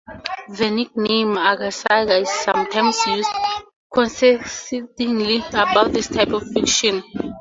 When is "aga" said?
1.37-1.69